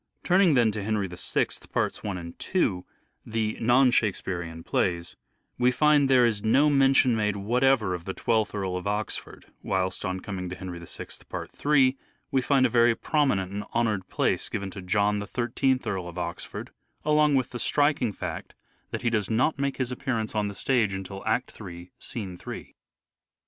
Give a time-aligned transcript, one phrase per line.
[0.23, 2.83] Turning then to" Henry VI," parts i and 2,
[3.23, 5.15] the non Shakespearean plays,
[5.59, 10.03] we find there is no mention made whatever of the I2th Earl of Oxford; whilst,
[10.03, 11.99] on coming to" Henry VI," part 3,
[12.31, 16.17] we find a very prominent and honoured place given to John, the I3th Earl of
[16.17, 16.71] Oxford,
[17.05, 18.55] along with the striking fact
[18.89, 22.73] that he does not make his appearance on the stage until Act III, Scene 3.